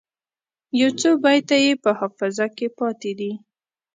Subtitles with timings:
[0.79, 3.31] یو څو بیته یې په حافظه کې پاته دي.